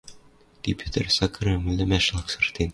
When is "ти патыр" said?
0.61-1.05